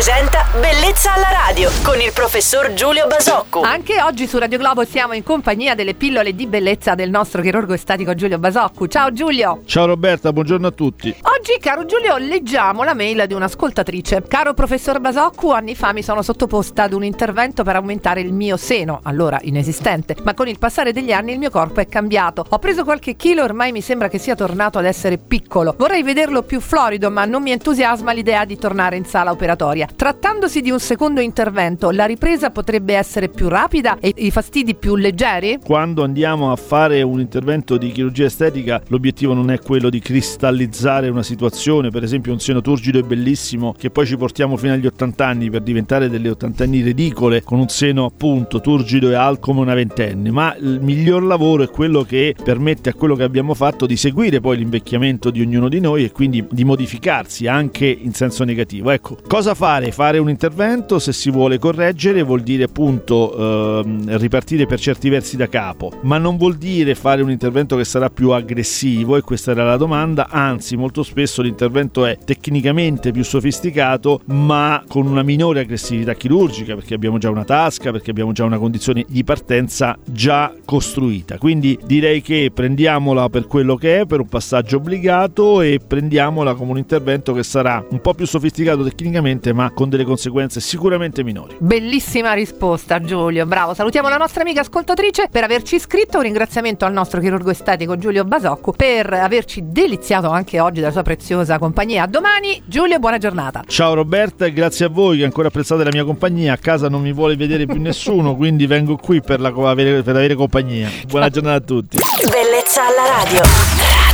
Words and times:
presenta 0.00 0.46
Bellezza 0.58 1.12
alla 1.12 1.28
radio 1.30 1.70
con 1.82 2.00
il 2.00 2.10
professor 2.14 2.72
Giulio 2.72 3.06
Basocco. 3.06 3.60
Anche 3.60 4.00
oggi 4.00 4.26
su 4.26 4.38
Radio 4.38 4.56
Globo 4.56 4.82
siamo 4.86 5.12
in 5.12 5.22
compagnia 5.22 5.74
delle 5.74 5.92
pillole 5.92 6.34
di 6.34 6.46
bellezza 6.46 6.94
del 6.94 7.10
nostro 7.10 7.42
chirurgo 7.42 7.74
estatico 7.74 8.14
Giulio 8.14 8.38
Basocco. 8.38 8.88
Ciao 8.88 9.12
Giulio! 9.12 9.60
Ciao 9.66 9.84
Roberta, 9.84 10.32
buongiorno 10.32 10.68
a 10.68 10.70
tutti. 10.70 11.14
Oggi, 11.40 11.56
caro 11.58 11.86
Giulio, 11.86 12.18
leggiamo 12.18 12.82
la 12.82 12.92
mail 12.92 13.24
di 13.26 13.32
un'ascoltatrice. 13.32 14.24
Caro 14.28 14.52
professor 14.52 15.00
Basocco, 15.00 15.52
anni 15.52 15.74
fa 15.74 15.94
mi 15.94 16.02
sono 16.02 16.20
sottoposta 16.20 16.82
ad 16.82 16.92
un 16.92 17.02
intervento 17.02 17.64
per 17.64 17.76
aumentare 17.76 18.20
il 18.20 18.34
mio 18.34 18.58
seno, 18.58 19.00
allora 19.04 19.38
inesistente, 19.44 20.16
ma 20.22 20.34
con 20.34 20.48
il 20.48 20.58
passare 20.58 20.92
degli 20.92 21.12
anni 21.12 21.32
il 21.32 21.38
mio 21.38 21.48
corpo 21.48 21.80
è 21.80 21.88
cambiato. 21.88 22.44
Ho 22.46 22.58
preso 22.58 22.84
qualche 22.84 23.16
chilo 23.16 23.40
e 23.40 23.44
ormai 23.44 23.72
mi 23.72 23.80
sembra 23.80 24.08
che 24.08 24.18
sia 24.18 24.34
tornato 24.34 24.76
ad 24.76 24.84
essere 24.84 25.16
piccolo. 25.16 25.74
Vorrei 25.78 26.02
vederlo 26.02 26.42
più 26.42 26.60
florido, 26.60 27.10
ma 27.10 27.24
non 27.24 27.40
mi 27.40 27.52
entusiasma 27.52 28.12
l'idea 28.12 28.44
di 28.44 28.58
tornare 28.58 28.96
in 28.96 29.06
sala 29.06 29.30
operatoria. 29.30 29.88
Trattandosi 29.96 30.60
di 30.60 30.70
un 30.70 30.78
secondo 30.78 31.20
intervento, 31.20 31.90
la 31.90 32.04
ripresa 32.04 32.50
potrebbe 32.50 32.92
essere 32.92 33.30
più 33.30 33.48
rapida 33.48 33.96
e 33.98 34.12
i 34.14 34.30
fastidi 34.30 34.74
più 34.74 34.94
leggeri? 34.94 35.58
Quando 35.64 36.04
andiamo 36.04 36.52
a 36.52 36.56
fare 36.56 37.00
un 37.00 37.18
intervento 37.18 37.78
di 37.78 37.92
chirurgia 37.92 38.26
estetica, 38.26 38.82
l'obiettivo 38.88 39.32
non 39.32 39.50
è 39.50 39.58
quello 39.58 39.88
di 39.88 40.00
cristallizzare 40.00 41.08
una 41.08 41.28
situazione, 41.30 41.90
per 41.90 42.02
esempio 42.02 42.32
un 42.32 42.40
seno 42.40 42.60
turgido 42.60 42.98
e 42.98 43.02
bellissimo 43.02 43.74
che 43.76 43.90
poi 43.90 44.06
ci 44.06 44.16
portiamo 44.16 44.56
fino 44.56 44.72
agli 44.72 44.86
80 44.86 45.26
anni 45.26 45.50
per 45.50 45.62
diventare 45.62 46.08
delle 46.08 46.28
ottantenni 46.28 46.80
ridicole 46.80 47.42
con 47.42 47.58
un 47.58 47.68
seno 47.68 48.04
appunto 48.06 48.60
turgido 48.60 49.10
e 49.10 49.14
alto 49.14 49.40
come 49.40 49.60
una 49.60 49.74
ventenne, 49.74 50.30
ma 50.30 50.54
il 50.56 50.80
miglior 50.82 51.22
lavoro 51.22 51.62
è 51.62 51.70
quello 51.70 52.02
che 52.02 52.34
permette 52.42 52.90
a 52.90 52.94
quello 52.94 53.14
che 53.14 53.22
abbiamo 53.22 53.54
fatto 53.54 53.86
di 53.86 53.96
seguire 53.96 54.40
poi 54.40 54.58
l'invecchiamento 54.58 55.30
di 55.30 55.40
ognuno 55.40 55.68
di 55.68 55.80
noi 55.80 56.04
e 56.04 56.12
quindi 56.12 56.44
di 56.50 56.64
modificarsi 56.64 57.46
anche 57.46 57.86
in 57.86 58.12
senso 58.12 58.44
negativo. 58.44 58.90
Ecco, 58.90 59.18
cosa 59.26 59.54
fare? 59.54 59.92
Fare 59.92 60.18
un 60.18 60.28
intervento 60.28 60.98
se 60.98 61.12
si 61.12 61.30
vuole 61.30 61.58
correggere 61.58 62.22
vuol 62.22 62.42
dire 62.42 62.64
appunto 62.64 63.80
ehm, 63.82 64.16
ripartire 64.18 64.66
per 64.66 64.80
certi 64.80 65.08
versi 65.08 65.36
da 65.36 65.48
capo, 65.48 65.92
ma 66.02 66.18
non 66.18 66.36
vuol 66.36 66.56
dire 66.56 66.94
fare 66.94 67.22
un 67.22 67.30
intervento 67.30 67.76
che 67.76 67.84
sarà 67.84 68.10
più 68.10 68.30
aggressivo 68.30 69.16
e 69.16 69.22
questa 69.22 69.52
era 69.52 69.64
la 69.64 69.76
domanda, 69.76 70.28
anzi 70.28 70.76
molto 70.76 71.02
spesso 71.20 71.42
l'intervento 71.42 72.06
è 72.06 72.16
tecnicamente 72.24 73.10
più 73.10 73.24
sofisticato 73.24 74.22
ma 74.26 74.82
con 74.88 75.06
una 75.06 75.22
minore 75.22 75.60
aggressività 75.60 76.14
chirurgica 76.14 76.74
perché 76.74 76.94
abbiamo 76.94 77.18
già 77.18 77.28
una 77.28 77.44
tasca, 77.44 77.90
perché 77.90 78.10
abbiamo 78.10 78.32
già 78.32 78.44
una 78.44 78.56
condizione 78.56 79.04
di 79.06 79.22
partenza 79.22 79.98
già 80.02 80.54
costruita. 80.64 81.36
Quindi 81.36 81.78
direi 81.84 82.22
che 82.22 82.50
prendiamola 82.54 83.28
per 83.28 83.46
quello 83.46 83.76
che 83.76 84.00
è, 84.00 84.06
per 84.06 84.20
un 84.20 84.28
passaggio 84.28 84.78
obbligato 84.78 85.60
e 85.60 85.78
prendiamola 85.86 86.54
come 86.54 86.70
un 86.70 86.78
intervento 86.78 87.34
che 87.34 87.42
sarà 87.42 87.84
un 87.90 88.00
po' 88.00 88.14
più 88.14 88.26
sofisticato 88.26 88.82
tecnicamente 88.82 89.52
ma 89.52 89.70
con 89.72 89.90
delle 89.90 90.04
conseguenze 90.04 90.60
sicuramente 90.60 91.22
minori. 91.22 91.56
Bellissima 91.58 92.32
risposta 92.32 92.98
Giulio, 93.00 93.44
bravo. 93.44 93.74
Salutiamo 93.74 94.08
la 94.08 94.16
nostra 94.16 94.40
amica 94.40 94.62
ascoltatrice 94.62 95.28
per 95.30 95.44
averci 95.44 95.74
iscritto, 95.74 96.16
un 96.16 96.22
ringraziamento 96.22 96.86
al 96.86 96.94
nostro 96.94 97.20
chirurgo 97.20 97.50
estetico 97.50 97.98
Giulio 97.98 98.24
Basocco 98.24 98.72
per 98.72 99.12
averci 99.12 99.64
deliziato 99.66 100.30
anche 100.30 100.60
oggi 100.60 100.80
della 100.80 100.92
sua 100.92 101.02
preziosa 101.16 101.58
compagnia. 101.58 102.04
A 102.04 102.06
domani 102.06 102.62
Giulio, 102.66 103.00
buona 103.00 103.18
giornata. 103.18 103.64
Ciao 103.66 103.94
Roberta 103.94 104.44
e 104.46 104.52
grazie 104.52 104.84
a 104.84 104.88
voi 104.88 105.18
che 105.18 105.24
ancora 105.24 105.48
apprezzate 105.48 105.82
la 105.82 105.90
mia 105.92 106.04
compagnia. 106.04 106.52
A 106.52 106.56
casa 106.56 106.88
non 106.88 107.02
mi 107.02 107.12
vuole 107.12 107.34
vedere 107.34 107.66
più 107.66 107.80
nessuno, 107.80 108.36
quindi 108.36 108.66
vengo 108.66 108.96
qui 108.96 109.20
per, 109.20 109.40
la, 109.40 109.50
per 109.50 110.04
avere 110.06 110.34
compagnia. 110.34 110.88
Buona 111.08 111.28
giornata 111.28 111.56
a 111.56 111.60
tutti. 111.60 111.98
Bellezza 112.30 112.82
alla 112.86 113.22
radio. 113.24 114.09